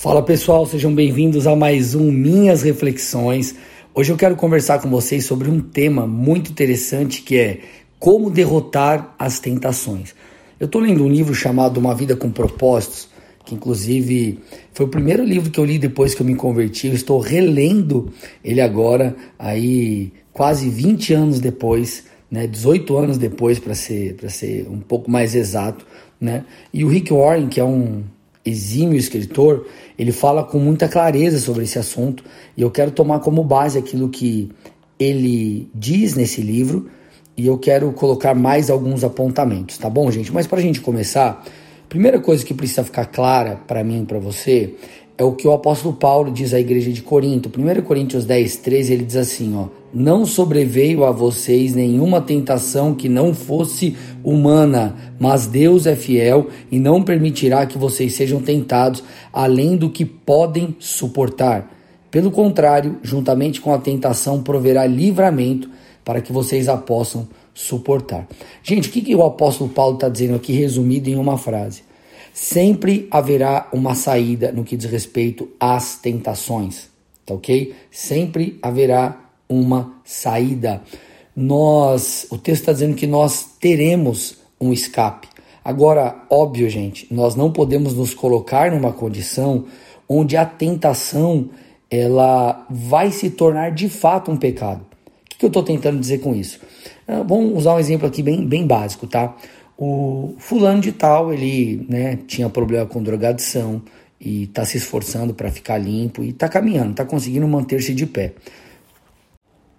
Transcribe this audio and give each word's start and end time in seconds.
Fala 0.00 0.22
pessoal, 0.22 0.64
sejam 0.64 0.94
bem-vindos 0.94 1.46
a 1.46 1.54
mais 1.54 1.94
um 1.94 2.10
Minhas 2.10 2.62
Reflexões. 2.62 3.54
Hoje 3.94 4.10
eu 4.10 4.16
quero 4.16 4.34
conversar 4.34 4.80
com 4.80 4.88
vocês 4.88 5.26
sobre 5.26 5.50
um 5.50 5.60
tema 5.60 6.06
muito 6.06 6.50
interessante 6.50 7.20
que 7.20 7.36
é 7.36 7.58
como 7.98 8.30
derrotar 8.30 9.14
as 9.18 9.38
tentações. 9.38 10.14
Eu 10.58 10.64
estou 10.64 10.80
lendo 10.80 11.04
um 11.04 11.08
livro 11.10 11.34
chamado 11.34 11.76
Uma 11.76 11.94
Vida 11.94 12.16
com 12.16 12.30
Propósitos, 12.30 13.10
que 13.44 13.54
inclusive 13.54 14.38
foi 14.72 14.86
o 14.86 14.88
primeiro 14.88 15.22
livro 15.22 15.50
que 15.50 15.60
eu 15.60 15.66
li 15.66 15.78
depois 15.78 16.14
que 16.14 16.22
eu 16.22 16.26
me 16.26 16.34
converti. 16.34 16.86
Eu 16.86 16.94
estou 16.94 17.20
relendo 17.20 18.10
ele 18.42 18.62
agora, 18.62 19.14
aí 19.38 20.14
quase 20.32 20.70
20 20.70 21.12
anos 21.12 21.40
depois, 21.40 22.04
né, 22.30 22.46
18 22.46 22.96
anos 22.96 23.18
depois 23.18 23.58
para 23.58 23.74
ser, 23.74 24.16
ser 24.30 24.66
um 24.66 24.80
pouco 24.80 25.10
mais 25.10 25.34
exato. 25.34 25.84
Né? 26.18 26.46
E 26.72 26.86
o 26.86 26.88
Rick 26.88 27.12
Warren, 27.12 27.48
que 27.48 27.60
é 27.60 27.64
um 27.64 28.02
exímio 28.44 28.96
escritor, 28.96 29.66
ele 29.98 30.12
fala 30.12 30.42
com 30.42 30.58
muita 30.58 30.88
clareza 30.88 31.38
sobre 31.38 31.64
esse 31.64 31.78
assunto 31.78 32.24
e 32.56 32.62
eu 32.62 32.70
quero 32.70 32.90
tomar 32.90 33.20
como 33.20 33.44
base 33.44 33.78
aquilo 33.78 34.08
que 34.08 34.50
ele 34.98 35.68
diz 35.74 36.14
nesse 36.14 36.40
livro 36.40 36.88
e 37.36 37.46
eu 37.46 37.58
quero 37.58 37.92
colocar 37.92 38.34
mais 38.34 38.70
alguns 38.70 39.04
apontamentos, 39.04 39.78
tá 39.78 39.88
bom, 39.88 40.10
gente? 40.10 40.32
Mas 40.32 40.46
para 40.46 40.58
a 40.58 40.62
gente 40.62 40.80
começar, 40.80 41.44
primeira 41.88 42.20
coisa 42.20 42.44
que 42.44 42.52
precisa 42.52 42.84
ficar 42.84 43.06
clara 43.06 43.56
para 43.66 43.82
mim 43.84 44.02
e 44.02 44.06
para 44.06 44.18
você 44.18 44.74
é 45.16 45.24
o 45.24 45.32
que 45.32 45.46
o 45.46 45.52
apóstolo 45.52 45.94
Paulo 45.94 46.30
diz 46.30 46.54
à 46.54 46.60
igreja 46.60 46.90
de 46.90 47.02
Corinto. 47.02 47.50
1 47.54 47.82
Coríntios 47.82 48.24
10, 48.24 48.56
13, 48.56 48.92
ele 48.92 49.04
diz 49.04 49.16
assim, 49.16 49.54
ó, 49.54 49.68
não 49.92 50.24
sobreveio 50.24 51.04
a 51.04 51.10
vocês 51.10 51.74
nenhuma 51.74 52.20
tentação 52.20 52.94
que 52.94 53.08
não 53.08 53.34
fosse 53.34 53.96
humana, 54.22 55.14
mas 55.18 55.46
Deus 55.46 55.86
é 55.86 55.96
fiel 55.96 56.48
e 56.70 56.78
não 56.78 57.02
permitirá 57.02 57.66
que 57.66 57.78
vocês 57.78 58.14
sejam 58.14 58.40
tentados 58.40 59.02
além 59.32 59.76
do 59.76 59.90
que 59.90 60.04
podem 60.04 60.76
suportar. 60.78 61.70
Pelo 62.10 62.30
contrário, 62.30 62.98
juntamente 63.02 63.60
com 63.60 63.72
a 63.72 63.78
tentação, 63.78 64.42
proverá 64.42 64.86
livramento 64.86 65.70
para 66.04 66.20
que 66.20 66.32
vocês 66.32 66.68
a 66.68 66.76
possam 66.76 67.28
suportar. 67.54 68.26
Gente, 68.62 68.88
o 68.88 68.92
que, 68.92 69.00
que 69.00 69.14
o 69.14 69.22
apóstolo 69.22 69.70
Paulo 69.70 69.94
está 69.94 70.08
dizendo 70.08 70.34
aqui, 70.34 70.52
resumido 70.52 71.08
em 71.08 71.16
uma 71.16 71.38
frase? 71.38 71.82
Sempre 72.32 73.06
haverá 73.10 73.68
uma 73.72 73.94
saída 73.94 74.52
no 74.52 74.64
que 74.64 74.76
diz 74.76 74.90
respeito 74.90 75.48
às 75.58 75.96
tentações, 75.96 76.88
tá 77.26 77.34
ok? 77.34 77.74
Sempre 77.90 78.58
haverá 78.62 79.29
uma 79.50 79.94
saída. 80.04 80.80
Nós, 81.34 82.26
o 82.30 82.38
texto 82.38 82.62
está 82.62 82.72
dizendo 82.72 82.94
que 82.94 83.06
nós 83.06 83.56
teremos 83.60 84.38
um 84.60 84.72
escape. 84.72 85.28
Agora, 85.64 86.22
óbvio, 86.30 86.70
gente, 86.70 87.06
nós 87.12 87.34
não 87.34 87.52
podemos 87.52 87.92
nos 87.94 88.14
colocar 88.14 88.70
numa 88.70 88.92
condição 88.92 89.66
onde 90.08 90.36
a 90.36 90.46
tentação 90.46 91.50
ela 91.90 92.66
vai 92.70 93.10
se 93.10 93.30
tornar 93.30 93.72
de 93.72 93.88
fato 93.88 94.30
um 94.30 94.36
pecado. 94.36 94.86
O 95.34 95.38
que 95.38 95.44
eu 95.44 95.48
estou 95.48 95.62
tentando 95.62 95.98
dizer 95.98 96.18
com 96.18 96.34
isso? 96.34 96.60
Ah, 97.06 97.22
vamos 97.26 97.58
usar 97.58 97.74
um 97.74 97.78
exemplo 97.78 98.06
aqui 98.06 98.22
bem, 98.22 98.46
bem 98.46 98.66
básico, 98.66 99.06
tá? 99.06 99.36
O 99.76 100.34
fulano 100.38 100.80
de 100.80 100.92
tal, 100.92 101.32
ele 101.32 101.86
né, 101.88 102.18
tinha 102.26 102.48
problema 102.48 102.86
com 102.86 103.02
drogadição 103.02 103.82
e 104.20 104.44
está 104.44 104.64
se 104.64 104.76
esforçando 104.76 105.32
para 105.32 105.50
ficar 105.50 105.78
limpo 105.78 106.22
e 106.22 106.28
está 106.28 106.48
caminhando, 106.48 106.90
está 106.90 107.04
conseguindo 107.04 107.48
manter-se 107.48 107.94
de 107.94 108.06
pé. 108.06 108.34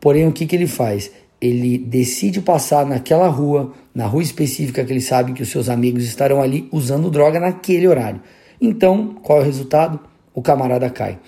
Porém, 0.02 0.28
o 0.28 0.32
que, 0.34 0.46
que 0.46 0.56
ele 0.56 0.68
faz? 0.68 1.12
Ele 1.40 1.78
decide 1.78 2.42
passar 2.42 2.86
naquela 2.86 3.28
rua, 3.28 3.72
na 3.96 4.06
rua 4.06 4.22
específica 4.22 4.84
que 4.84 4.92
ele 4.92 5.02
sabe 5.02 5.32
que 5.32 5.44
os 5.44 5.50
seus 5.50 5.70
amigos 5.70 6.04
estarão 6.04 6.42
ali 6.42 6.68
usando 6.72 7.10
droga 7.10 7.40
naquele 7.40 7.88
horário. 7.88 8.22
Então, 8.60 9.16
qual 9.24 9.40
é 9.40 9.42
o 9.42 9.46
resultado? 9.46 10.00
O 10.34 10.42
camarada 10.42 10.90
cai. 10.90 11.20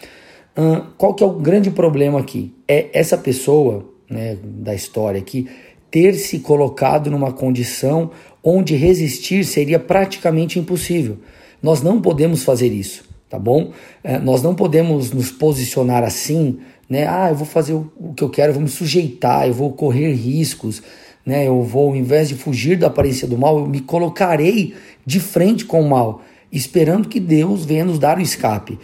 Qual 0.97 1.13
que 1.13 1.23
é 1.23 1.27
o 1.27 1.33
grande 1.33 1.71
problema 1.71 2.19
aqui? 2.19 2.53
É 2.67 2.89
essa 2.94 3.17
pessoa, 3.17 3.89
né, 4.09 4.38
da 4.44 4.75
história 4.75 5.19
aqui, 5.19 5.47
ter 5.89 6.13
se 6.13 6.39
colocado 6.39 7.09
numa 7.09 7.31
condição 7.31 8.12
onde 8.44 8.75
resistir 8.75 9.44
seria 9.45 9.79
praticamente 9.79 10.59
impossível. 10.59 11.17
Nós 11.62 11.81
não 11.81 12.01
podemos 12.01 12.44
fazer 12.44 12.67
isso, 12.67 13.03
tá 13.29 13.39
bom? 13.39 13.72
É, 14.03 14.19
nós 14.19 14.44
não 14.44 14.53
podemos 14.53 15.12
nos 15.12 15.31
posicionar 15.31 16.03
assim 16.03 16.59
né? 16.94 17.08
Ah, 17.08 17.30
eu 17.30 17.36
vou 17.36 17.48
fazer 17.48 17.74
o, 17.74 18.14
que 18.16 18.24
eu 18.24 18.30
quero, 18.30 18.52
eu 18.52 18.54
vou 18.54 18.62
me 18.62 18.70
sujeitar, 18.70 19.48
eu 19.48 19.54
vou 19.54 19.72
correr 19.74 20.14
riscos, 20.14 20.84
né? 21.26 21.48
Eu 21.48 21.64
vou, 21.64 21.90
ao 21.90 21.96
invés 21.96 22.30
de 22.30 22.36
fugir 22.36 22.78
da 22.78 22.86
aparência 22.86 23.28
do 23.28 23.36
mal, 23.36 23.58
eu 23.58 23.66
me 23.66 23.81
colocarei 23.81 24.76
de 25.04 25.20
frente 25.20 25.66
com 25.66 25.81
o 25.81 25.90
mal, 25.90 26.22
esperando 26.52 27.09
que 27.09 27.20
Deus 27.20 27.66
venha 27.66 27.84
nos 27.84 27.98
dar 27.98 28.20
o 28.20 28.22
escape. 28.22 28.78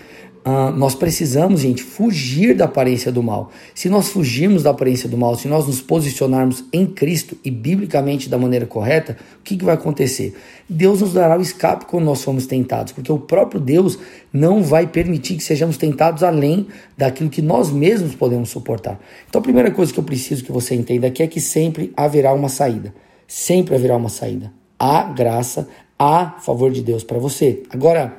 Uh, 0.45 0.71
nós 0.71 0.95
precisamos, 0.95 1.59
gente, 1.59 1.83
fugir 1.83 2.55
da 2.55 2.63
aparência 2.63 3.11
do 3.11 3.21
mal. 3.21 3.51
Se 3.75 3.89
nós 3.89 4.07
fugirmos 4.07 4.63
da 4.63 4.69
aparência 4.69 5.09
do 5.09 5.17
mal, 5.17 5.35
se 5.35 5.49
nós 5.49 5.67
nos 5.67 5.81
posicionarmos 5.81 6.63
em 6.71 6.85
Cristo 6.85 7.37
e 7.43 7.51
biblicamente 7.51 8.29
da 8.29 8.37
maneira 8.37 8.65
correta, 8.65 9.17
o 9.39 9.43
que, 9.43 9.57
que 9.57 9.65
vai 9.65 9.73
acontecer? 9.75 10.33
Deus 10.67 11.01
nos 11.01 11.11
dará 11.11 11.37
o 11.37 11.41
escape 11.41 11.85
quando 11.85 12.05
nós 12.05 12.23
formos 12.23 12.47
tentados, 12.47 12.93
porque 12.93 13.11
o 13.11 13.19
próprio 13.19 13.59
Deus 13.59 13.99
não 14.31 14.63
vai 14.63 14.87
permitir 14.87 15.35
que 15.35 15.43
sejamos 15.43 15.75
tentados 15.75 16.23
além 16.23 16.67
daquilo 16.97 17.29
que 17.29 17.41
nós 17.41 17.69
mesmos 17.69 18.15
podemos 18.15 18.49
suportar. 18.49 18.97
Então, 19.27 19.39
a 19.39 19.43
primeira 19.43 19.71
coisa 19.71 19.91
que 19.91 19.99
eu 19.99 20.03
preciso 20.05 20.45
que 20.45 20.53
você 20.53 20.73
entenda 20.73 21.07
aqui 21.07 21.21
é 21.21 21.27
que 21.27 21.41
sempre 21.41 21.91
haverá 21.97 22.31
uma 22.31 22.47
saída. 22.47 22.93
Sempre 23.27 23.75
haverá 23.75 23.97
uma 23.97 24.09
saída. 24.09 24.53
Há 24.79 25.03
graça, 25.03 25.67
há 25.97 26.37
favor 26.39 26.71
de 26.71 26.81
Deus 26.81 27.03
para 27.03 27.19
você. 27.19 27.61
Agora, 27.69 28.13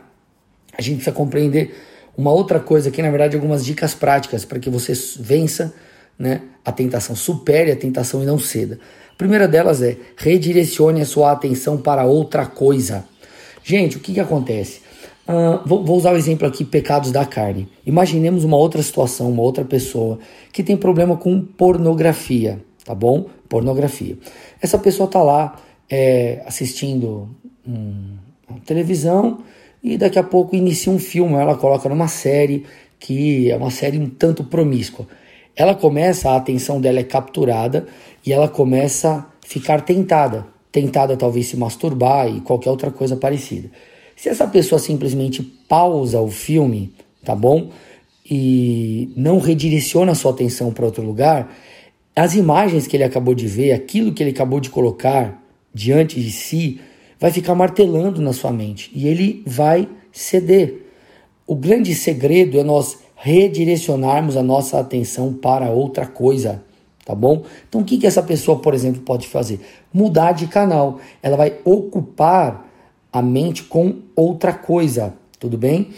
a 0.76 0.82
gente 0.82 0.96
precisa 0.96 1.16
compreender 1.16 1.88
uma 2.20 2.32
outra 2.32 2.60
coisa 2.60 2.90
aqui, 2.90 3.00
na 3.00 3.08
verdade, 3.08 3.34
algumas 3.34 3.64
dicas 3.64 3.94
práticas 3.94 4.44
para 4.44 4.58
que 4.58 4.68
você 4.68 4.92
vença 5.18 5.72
né, 6.18 6.42
a 6.62 6.70
tentação, 6.70 7.16
supere 7.16 7.72
a 7.72 7.76
tentação 7.76 8.22
e 8.22 8.26
não 8.26 8.38
ceda. 8.38 8.78
A 9.10 9.16
primeira 9.16 9.48
delas 9.48 9.80
é 9.80 9.96
redirecione 10.18 11.00
a 11.00 11.06
sua 11.06 11.32
atenção 11.32 11.78
para 11.78 12.04
outra 12.04 12.44
coisa. 12.44 13.06
Gente, 13.64 13.96
o 13.96 14.00
que, 14.00 14.12
que 14.12 14.20
acontece? 14.20 14.82
Uh, 15.26 15.66
vou, 15.66 15.82
vou, 15.82 15.96
usar 15.96 16.12
o 16.12 16.16
exemplo 16.16 16.46
aqui, 16.46 16.62
pecados 16.62 17.10
da 17.10 17.24
carne. 17.24 17.66
Imaginemos 17.86 18.44
uma 18.44 18.58
outra 18.58 18.82
situação, 18.82 19.30
uma 19.30 19.42
outra 19.42 19.64
pessoa 19.64 20.18
que 20.52 20.62
tem 20.62 20.76
problema 20.76 21.16
com 21.16 21.40
pornografia, 21.40 22.60
tá 22.84 22.94
bom? 22.94 23.30
Pornografia. 23.48 24.18
Essa 24.60 24.76
pessoa 24.76 25.08
tá 25.08 25.22
lá 25.22 25.56
é, 25.88 26.42
assistindo 26.44 27.30
um, 27.66 28.18
televisão 28.66 29.38
e 29.82 29.96
daqui 29.96 30.18
a 30.18 30.22
pouco 30.22 30.54
inicia 30.54 30.92
um 30.92 30.98
filme, 30.98 31.34
ela 31.34 31.56
coloca 31.56 31.88
numa 31.88 32.08
série 32.08 32.64
que 32.98 33.50
é 33.50 33.56
uma 33.56 33.70
série 33.70 33.98
um 33.98 34.08
tanto 34.08 34.44
promíscua. 34.44 35.06
Ela 35.56 35.74
começa, 35.74 36.30
a 36.30 36.36
atenção 36.36 36.80
dela 36.80 37.00
é 37.00 37.04
capturada 37.04 37.86
e 38.24 38.32
ela 38.32 38.48
começa 38.48 39.10
a 39.10 39.26
ficar 39.46 39.80
tentada, 39.80 40.46
tentada 40.70 41.16
talvez 41.16 41.46
se 41.46 41.56
masturbar 41.56 42.28
e 42.28 42.40
qualquer 42.40 42.70
outra 42.70 42.90
coisa 42.90 43.16
parecida. 43.16 43.70
Se 44.14 44.28
essa 44.28 44.46
pessoa 44.46 44.78
simplesmente 44.78 45.42
pausa 45.42 46.20
o 46.20 46.30
filme, 46.30 46.92
tá 47.24 47.34
bom? 47.34 47.70
E 48.30 49.10
não 49.16 49.38
redireciona 49.38 50.14
sua 50.14 50.30
atenção 50.32 50.72
para 50.72 50.84
outro 50.84 51.02
lugar, 51.02 51.50
as 52.14 52.34
imagens 52.34 52.86
que 52.86 52.96
ele 52.96 53.04
acabou 53.04 53.34
de 53.34 53.46
ver, 53.46 53.72
aquilo 53.72 54.12
que 54.12 54.22
ele 54.22 54.30
acabou 54.30 54.60
de 54.60 54.68
colocar 54.68 55.42
diante 55.72 56.20
de 56.20 56.30
si, 56.30 56.80
vai 57.20 57.30
ficar 57.30 57.54
martelando 57.54 58.22
na 58.22 58.32
sua 58.32 58.50
mente 58.50 58.90
e 58.94 59.06
ele 59.06 59.42
vai 59.46 59.86
ceder. 60.10 60.86
O 61.46 61.54
grande 61.54 61.94
segredo 61.94 62.58
é 62.58 62.64
nós 62.64 62.98
redirecionarmos 63.14 64.36
a 64.36 64.42
nossa 64.42 64.80
atenção 64.80 65.34
para 65.34 65.70
outra 65.70 66.06
coisa, 66.06 66.62
tá 67.04 67.14
bom? 67.14 67.42
Então 67.68 67.82
o 67.82 67.84
que, 67.84 67.98
que 67.98 68.06
essa 68.06 68.22
pessoa, 68.22 68.58
por 68.58 68.72
exemplo, 68.72 69.02
pode 69.02 69.28
fazer? 69.28 69.60
Mudar 69.92 70.32
de 70.32 70.46
canal. 70.46 70.98
Ela 71.22 71.36
vai 71.36 71.58
ocupar 71.64 72.66
a 73.12 73.20
mente 73.20 73.64
com 73.64 73.96
outra 74.16 74.54
coisa, 74.54 75.12
tudo 75.38 75.58
bem? 75.58 75.90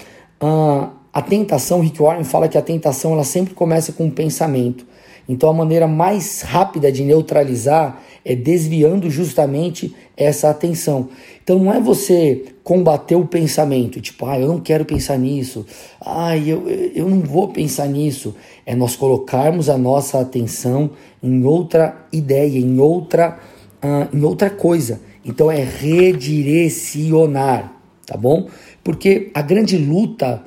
Uh, 0.43 0.91
a 1.13 1.23
tentação, 1.23 1.81
Rick 1.81 2.03
Warren 2.03 2.25
fala 2.25 2.49
que 2.49 2.59
a 2.59 2.63
tentação 2.63 3.13
ela 3.13 3.25
sempre 3.25 3.55
começa 3.55 3.93
com 3.93 4.07
um 4.07 4.11
pensamento. 4.11 4.85
Então 5.29 5.51
a 5.51 5.53
maneira 5.53 5.87
mais 5.87 6.43
rápida 6.43 6.91
de 6.91 7.05
neutralizar 7.05 8.03
é 8.25 8.35
desviando 8.35 9.09
justamente 9.11 9.95
essa 10.17 10.49
atenção. 10.51 11.09
Então 11.43 11.59
não 11.59 11.73
é 11.73 11.81
você 11.81 12.45
combater 12.63 13.17
o 13.17 13.27
pensamento, 13.27 14.01
tipo, 14.01 14.25
ah, 14.27 14.39
eu 14.39 14.47
não 14.47 14.61
quero 14.61 14.85
pensar 14.85 15.19
nisso, 15.19 15.67
ah, 16.01 16.37
eu, 16.37 16.69
eu 16.69 17.09
não 17.09 17.19
vou 17.21 17.49
pensar 17.49 17.89
nisso. 17.89 18.37
É 18.65 18.77
nós 18.77 18.95
colocarmos 18.95 19.69
a 19.69 19.77
nossa 19.77 20.21
atenção 20.21 20.93
em 21.23 21.45
outra 21.45 22.07
ideia, 22.13 22.59
em 22.59 22.79
outra, 22.79 23.39
uh, 23.83 24.07
em 24.17 24.23
outra 24.23 24.49
coisa. 24.51 25.01
Então 25.25 25.51
é 25.51 25.65
redirecionar, 25.65 27.73
tá 28.07 28.17
bom? 28.17 28.47
Porque 28.85 29.33
a 29.35 29.43
grande 29.43 29.77
luta 29.79 30.45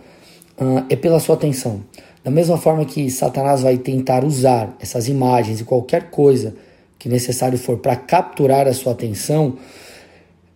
uh, 0.57 0.85
é 0.89 0.95
pela 0.95 1.19
sua 1.19 1.35
atenção. 1.35 1.81
Da 2.25 2.31
mesma 2.31 2.57
forma 2.57 2.83
que 2.85 3.07
Satanás 3.11 3.61
vai 3.61 3.77
tentar 3.77 4.25
usar 4.25 4.75
essas 4.79 5.07
imagens 5.07 5.61
e 5.61 5.63
qualquer 5.63 6.09
coisa 6.09 6.55
que 6.97 7.07
necessário 7.07 7.55
for 7.55 7.77
para 7.77 7.95
capturar 7.95 8.67
a 8.67 8.73
sua 8.73 8.93
atenção, 8.93 9.57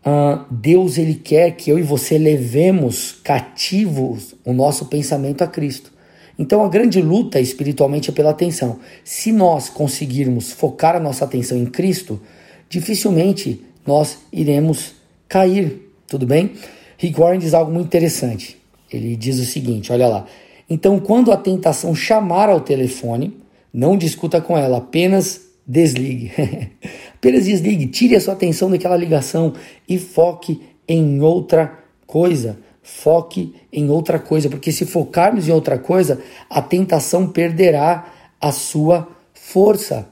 uh, 0.03 0.43
Deus 0.49 0.97
ele 0.97 1.13
quer 1.13 1.51
que 1.51 1.69
eu 1.69 1.77
e 1.77 1.83
você 1.83 2.17
levemos 2.17 3.11
cativos 3.23 4.33
o 4.43 4.51
nosso 4.51 4.87
pensamento 4.87 5.43
a 5.43 5.47
Cristo. 5.47 5.93
Então 6.39 6.65
a 6.65 6.67
grande 6.67 7.03
luta 7.03 7.39
espiritualmente 7.39 8.09
é 8.09 8.13
pela 8.13 8.31
atenção. 8.31 8.79
Se 9.03 9.31
nós 9.31 9.69
conseguirmos 9.69 10.51
focar 10.51 10.95
a 10.95 10.99
nossa 10.99 11.23
atenção 11.23 11.55
em 11.55 11.67
Cristo, 11.67 12.19
dificilmente 12.67 13.63
nós 13.85 14.17
iremos 14.33 14.95
cair, 15.27 15.87
tudo 16.07 16.25
bem? 16.25 16.53
Rick 16.97 17.19
Warren 17.19 17.37
diz 17.37 17.53
algo 17.53 17.71
muito 17.71 17.85
interessante. 17.85 18.57
Ele 18.91 19.15
diz 19.15 19.37
o 19.37 19.45
seguinte, 19.45 19.91
olha 19.91 20.07
lá. 20.07 20.25
Então, 20.69 20.99
quando 20.99 21.31
a 21.31 21.37
tentação 21.37 21.95
chamar 21.95 22.49
ao 22.49 22.61
telefone, 22.61 23.35
não 23.73 23.97
discuta 23.97 24.39
com 24.39 24.57
ela, 24.57 24.77
apenas 24.77 25.41
desligue. 25.65 26.31
apenas 27.15 27.45
desligue, 27.45 27.87
tire 27.87 28.15
a 28.15 28.21
sua 28.21 28.33
atenção 28.33 28.69
daquela 28.69 28.97
ligação 28.97 29.53
e 29.87 29.97
foque 29.97 30.61
em 30.87 31.21
outra 31.21 31.79
coisa. 32.05 32.57
Foque 32.81 33.53
em 33.71 33.89
outra 33.89 34.17
coisa, 34.17 34.49
porque 34.49 34.71
se 34.71 34.85
focarmos 34.85 35.47
em 35.47 35.51
outra 35.51 35.77
coisa, 35.77 36.21
a 36.49 36.61
tentação 36.61 37.27
perderá 37.27 38.11
a 38.41 38.51
sua 38.51 39.07
força. 39.33 40.07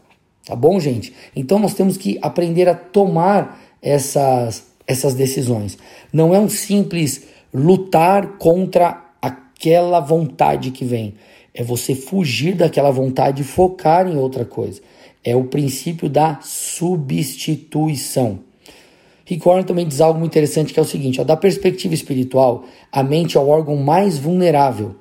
Tá 0.45 0.55
bom, 0.55 0.79
gente? 0.79 1.13
Então 1.35 1.57
nós 1.59 1.73
temos 1.73 1.97
que 1.97 2.19
aprender 2.21 2.69
a 2.69 2.75
tomar 2.75 3.59
essas, 3.81 4.67
essas 4.85 5.15
decisões. 5.15 5.77
Não 6.13 6.35
é 6.35 6.39
um 6.39 6.49
simples 6.49 7.23
lutar 7.53 8.37
contra 8.37 9.06
aquela 9.57 9.99
vontade 9.99 10.71
que 10.71 10.85
vem. 10.85 11.15
É 11.53 11.63
você 11.63 11.95
fugir 11.95 12.55
daquela 12.55 12.91
vontade 12.91 13.41
e 13.41 13.45
focar 13.45 14.07
em 14.07 14.15
outra 14.15 14.45
coisa. 14.45 14.79
É 15.23 15.35
o 15.35 15.45
princípio 15.45 16.07
da 16.07 16.39
substituição. 16.41 18.39
Rick 19.25 19.43
Warren 19.43 19.63
também 19.63 19.87
diz 19.87 19.99
algo 19.99 20.19
muito 20.19 20.31
interessante 20.31 20.71
que 20.71 20.79
é 20.79 20.83
o 20.83 20.85
seguinte: 20.85 21.19
ó, 21.19 21.23
da 21.23 21.35
perspectiva 21.35 21.93
espiritual, 21.93 22.63
a 22.91 23.03
mente 23.03 23.35
é 23.35 23.39
o 23.39 23.47
órgão 23.47 23.75
mais 23.75 24.17
vulnerável. 24.17 24.95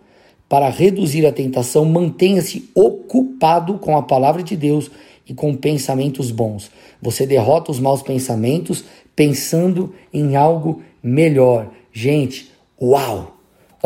Para 0.48 0.68
reduzir 0.68 1.26
a 1.26 1.32
tentação, 1.32 1.84
mantenha-se 1.84 2.70
ocupado 2.74 3.78
com 3.78 3.96
a 3.96 4.02
palavra 4.02 4.42
de 4.42 4.56
Deus 4.56 4.90
e 5.28 5.34
com 5.34 5.54
pensamentos 5.54 6.30
bons. 6.30 6.70
Você 7.02 7.26
derrota 7.26 7.70
os 7.70 7.80
maus 7.80 8.00
pensamentos 8.00 8.84
pensando 9.14 9.92
em 10.12 10.36
algo 10.36 10.82
melhor. 11.02 11.70
Gente, 11.92 12.50
uau! 12.80 13.35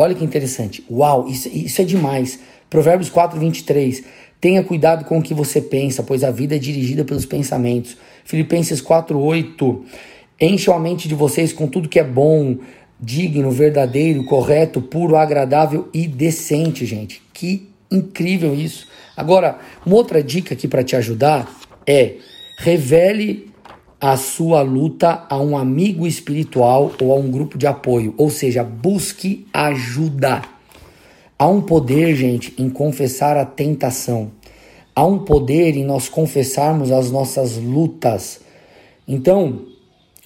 Olha 0.01 0.15
que 0.15 0.25
interessante. 0.25 0.83
Uau, 0.89 1.27
isso, 1.27 1.47
isso 1.47 1.79
é 1.79 1.85
demais. 1.85 2.39
Provérbios 2.69 3.09
4, 3.09 3.39
23. 3.39 4.03
Tenha 4.39 4.63
cuidado 4.63 5.05
com 5.05 5.19
o 5.19 5.21
que 5.21 5.33
você 5.33 5.61
pensa, 5.61 6.01
pois 6.01 6.23
a 6.23 6.31
vida 6.31 6.55
é 6.55 6.57
dirigida 6.57 7.05
pelos 7.05 7.23
pensamentos. 7.23 7.95
Filipenses 8.25 8.81
4, 8.81 9.19
8. 9.19 9.85
Encham 10.41 10.75
a 10.75 10.79
mente 10.79 11.07
de 11.07 11.13
vocês 11.13 11.53
com 11.53 11.67
tudo 11.67 11.87
que 11.87 11.99
é 11.99 12.03
bom, 12.03 12.57
digno, 12.99 13.51
verdadeiro, 13.51 14.23
correto, 14.23 14.81
puro, 14.81 15.15
agradável 15.15 15.87
e 15.93 16.07
decente, 16.07 16.83
gente. 16.83 17.21
Que 17.31 17.69
incrível 17.91 18.55
isso. 18.55 18.87
Agora, 19.15 19.59
uma 19.85 19.95
outra 19.95 20.23
dica 20.23 20.55
aqui 20.55 20.67
para 20.67 20.83
te 20.83 20.95
ajudar 20.95 21.47
é 21.85 22.15
revele 22.57 23.50
a 24.01 24.17
sua 24.17 24.63
luta 24.63 25.27
a 25.29 25.39
um 25.39 25.55
amigo 25.55 26.07
espiritual 26.07 26.91
ou 26.99 27.13
a 27.13 27.15
um 27.15 27.29
grupo 27.29 27.55
de 27.55 27.67
apoio, 27.67 28.15
ou 28.17 28.31
seja, 28.31 28.63
busque 28.63 29.45
ajuda. 29.53 30.41
Há 31.37 31.47
um 31.47 31.61
poder, 31.61 32.15
gente, 32.15 32.51
em 32.57 32.67
confessar 32.67 33.37
a 33.37 33.45
tentação. 33.45 34.31
Há 34.95 35.05
um 35.05 35.19
poder 35.19 35.77
em 35.77 35.85
nós 35.85 36.09
confessarmos 36.09 36.91
as 36.91 37.11
nossas 37.11 37.57
lutas. 37.57 38.41
Então, 39.07 39.67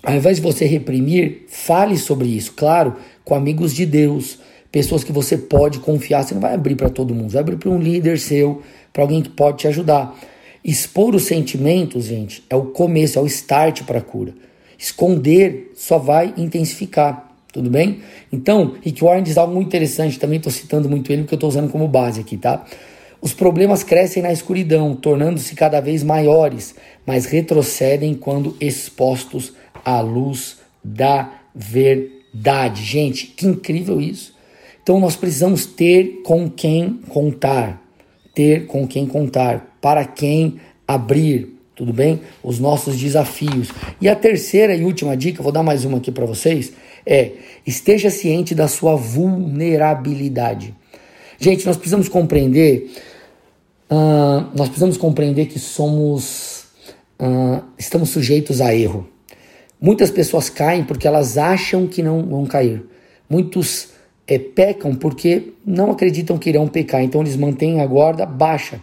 ao 0.01 0.15
invés 0.15 0.37
de 0.37 0.41
você 0.41 0.65
reprimir, 0.65 1.45
fale 1.49 1.97
sobre 1.97 2.29
isso, 2.29 2.53
claro, 2.53 2.95
com 3.25 3.35
amigos 3.35 3.73
de 3.73 3.85
Deus, 3.85 4.39
pessoas 4.71 5.03
que 5.03 5.11
você 5.11 5.37
pode 5.37 5.79
confiar. 5.79 6.23
Você 6.23 6.33
não 6.33 6.41
vai 6.41 6.53
abrir 6.53 6.75
para 6.75 6.89
todo 6.89 7.13
mundo, 7.13 7.31
vai 7.31 7.41
abrir 7.41 7.57
para 7.57 7.69
um 7.69 7.79
líder 7.79 8.19
seu, 8.19 8.61
para 8.93 9.03
alguém 9.03 9.21
que 9.21 9.29
pode 9.29 9.57
te 9.57 9.67
ajudar. 9.67 10.17
Expor 10.65 11.13
os 11.13 11.25
sentimentos, 11.25 12.05
gente, 12.05 12.43
é 12.49 12.55
o 12.55 12.63
começo, 12.65 13.19
é 13.19 13.21
o 13.21 13.27
start 13.27 13.83
para 13.83 13.99
a 13.99 14.01
cura. 14.01 14.33
Esconder 14.79 15.71
só 15.75 15.99
vai 15.99 16.33
intensificar, 16.35 17.31
tudo 17.53 17.69
bem? 17.69 17.99
Então, 18.33 18.73
Rick 18.81 19.03
Warren 19.03 19.21
diz 19.21 19.37
algo 19.37 19.53
muito 19.53 19.67
interessante, 19.67 20.17
também 20.17 20.37
estou 20.37 20.51
citando 20.51 20.89
muito 20.89 21.11
ele 21.11 21.21
porque 21.21 21.35
eu 21.35 21.37
estou 21.37 21.49
usando 21.49 21.71
como 21.71 21.87
base 21.87 22.19
aqui, 22.19 22.35
tá? 22.35 22.65
Os 23.21 23.31
problemas 23.31 23.83
crescem 23.83 24.23
na 24.23 24.33
escuridão, 24.33 24.95
tornando-se 24.95 25.53
cada 25.53 25.79
vez 25.79 26.03
maiores, 26.03 26.73
mas 27.05 27.27
retrocedem 27.27 28.15
quando 28.15 28.57
expostos 28.59 29.53
à 29.83 30.01
luz 30.01 30.57
da 30.83 31.31
verdade. 31.53 32.83
Gente, 32.83 33.27
que 33.27 33.45
incrível 33.45 34.01
isso. 34.01 34.33
Então 34.81 34.99
nós 34.99 35.15
precisamos 35.15 35.67
ter 35.67 36.21
com 36.23 36.49
quem 36.49 37.01
contar, 37.07 37.79
ter 38.33 38.65
com 38.65 38.87
quem 38.87 39.05
contar, 39.05 39.74
para 39.85 40.03
quem 40.03 40.55
abrir, 40.87 41.59
tudo 41.75 41.93
bem? 41.93 42.19
Os 42.41 42.57
nossos 42.57 42.97
desafios. 42.97 43.69
E 44.01 44.09
a 44.09 44.15
terceira 44.15 44.75
e 44.75 44.83
última 44.83 45.15
dica, 45.15 45.43
vou 45.43 45.51
dar 45.51 45.61
mais 45.61 45.85
uma 45.85 45.99
aqui 45.99 46.11
para 46.11 46.25
vocês, 46.25 46.73
é 47.05 47.33
esteja 47.67 48.09
ciente 48.09 48.55
da 48.55 48.67
sua 48.67 48.95
vulnerabilidade. 48.95 50.73
Gente, 51.37 51.67
nós 51.67 51.77
precisamos 51.77 52.09
compreender, 52.09 52.89
uh, 53.91 54.49
nós 54.55 54.69
precisamos 54.69 54.97
compreender 54.97 55.45
que 55.45 55.59
somos, 55.59 56.65
uh, 57.21 57.63
estamos 57.77 58.09
sujeitos 58.09 58.61
a 58.61 58.73
erro. 58.73 59.07
Muitas 59.79 60.09
pessoas 60.09 60.49
caem 60.49 60.83
porque 60.83 61.07
elas 61.07 61.37
acham 61.37 61.85
que 61.85 62.01
não 62.01 62.25
vão 62.25 62.47
cair. 62.47 62.83
Muitos 63.29 63.89
é, 64.25 64.39
pecam 64.39 64.95
porque 64.95 65.53
não 65.63 65.91
acreditam 65.91 66.39
que 66.39 66.49
irão 66.49 66.67
pecar, 66.67 67.03
então 67.03 67.21
eles 67.21 67.35
mantêm 67.35 67.81
a 67.81 67.85
guarda 67.85 68.25
baixa. 68.25 68.81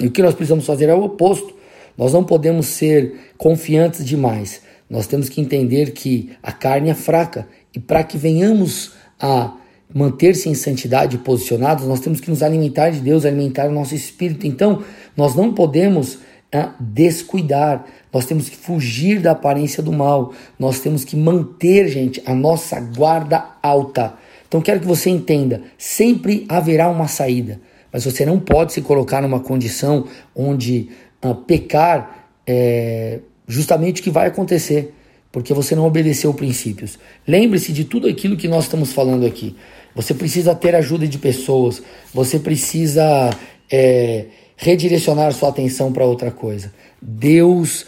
E 0.00 0.06
o 0.06 0.10
que 0.10 0.22
nós 0.22 0.34
precisamos 0.34 0.66
fazer 0.66 0.88
é 0.88 0.94
o 0.94 1.04
oposto. 1.04 1.54
Nós 1.96 2.12
não 2.12 2.24
podemos 2.24 2.66
ser 2.66 3.32
confiantes 3.36 4.04
demais. 4.04 4.62
Nós 4.88 5.06
temos 5.06 5.28
que 5.28 5.40
entender 5.40 5.92
que 5.92 6.30
a 6.42 6.50
carne 6.50 6.90
é 6.90 6.94
fraca 6.94 7.46
e 7.74 7.78
para 7.78 8.02
que 8.02 8.16
venhamos 8.16 8.92
a 9.20 9.54
manter-se 9.92 10.48
em 10.48 10.54
santidade 10.54 11.18
posicionados, 11.18 11.84
nós 11.86 12.00
temos 12.00 12.20
que 12.20 12.30
nos 12.30 12.42
alimentar 12.42 12.90
de 12.90 13.00
Deus, 13.00 13.24
alimentar 13.24 13.68
o 13.68 13.72
nosso 13.72 13.94
espírito. 13.94 14.46
Então, 14.46 14.82
nós 15.16 15.34
não 15.34 15.52
podemos 15.52 16.18
a 16.52 16.74
descuidar. 16.80 17.84
Nós 18.12 18.24
temos 18.24 18.48
que 18.48 18.56
fugir 18.56 19.20
da 19.20 19.32
aparência 19.32 19.82
do 19.82 19.92
mal. 19.92 20.32
Nós 20.58 20.80
temos 20.80 21.04
que 21.04 21.16
manter, 21.16 21.88
gente, 21.88 22.22
a 22.26 22.34
nossa 22.34 22.80
guarda 22.80 23.44
alta. 23.62 24.14
Então 24.48 24.60
quero 24.60 24.80
que 24.80 24.86
você 24.86 25.08
entenda, 25.08 25.62
sempre 25.78 26.44
haverá 26.48 26.88
uma 26.88 27.06
saída, 27.06 27.60
mas 27.92 28.04
você 28.04 28.24
não 28.24 28.38
pode 28.38 28.72
se 28.72 28.82
colocar 28.82 29.20
numa 29.20 29.40
condição 29.40 30.06
onde 30.34 30.90
uh, 31.24 31.34
pecar 31.34 32.28
é 32.46 33.20
justamente 33.46 34.00
o 34.00 34.04
que 34.04 34.10
vai 34.10 34.28
acontecer, 34.28 34.94
porque 35.32 35.52
você 35.52 35.74
não 35.74 35.84
obedeceu 35.84 36.32
princípios. 36.32 36.98
Lembre-se 37.26 37.72
de 37.72 37.84
tudo 37.84 38.06
aquilo 38.06 38.36
que 38.36 38.48
nós 38.48 38.64
estamos 38.64 38.92
falando 38.92 39.26
aqui. 39.26 39.56
Você 39.94 40.14
precisa 40.14 40.54
ter 40.54 40.74
ajuda 40.74 41.06
de 41.06 41.18
pessoas, 41.18 41.82
você 42.14 42.38
precisa 42.38 43.30
é, 43.70 44.26
redirecionar 44.56 45.32
sua 45.32 45.48
atenção 45.48 45.92
para 45.92 46.04
outra 46.04 46.30
coisa. 46.30 46.72
Deus 47.02 47.86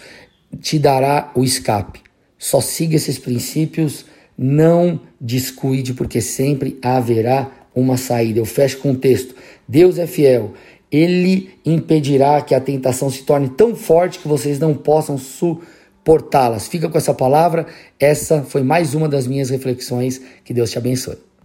te 0.61 0.79
dará 0.79 1.31
o 1.35 1.45
escape. 1.45 2.01
Só 2.37 2.61
siga 2.61 2.97
esses 2.97 3.19
princípios, 3.19 4.05
não 4.37 5.01
descuide, 5.21 5.95
porque 5.95 6.21
sempre 6.21 6.77
haverá 6.83 7.51
uma 7.75 7.97
saída. 7.97 8.39
Eu 8.39 8.45
fecho 8.45 8.79
com 8.79 8.93
o 8.93 8.97
texto. 8.97 9.35
Deus 9.67 9.99
é 9.99 10.07
fiel. 10.07 10.53
Ele 10.91 11.51
impedirá 11.65 12.41
que 12.43 12.55
a 12.55 12.61
tentação 12.61 13.09
se 13.09 13.23
torne 13.23 13.49
tão 13.49 13.75
forte 13.75 14.19
que 14.19 14.29
vocês 14.29 14.59
não 14.59 14.75
possam 14.75 15.17
suportá-las. 15.17 16.69
Fica 16.69 16.89
com 16.89 16.99
essa 16.99 17.15
palavra. 17.15 17.67
Essa 17.99 18.43
foi 18.43 18.63
mais 18.63 18.95
uma 18.95 19.09
das 19.09 19.27
minhas 19.27 19.49
reflexões. 19.51 20.21
Que 20.45 20.53
Deus 20.53 20.71
te 20.71 20.79
abençoe. 20.79 21.32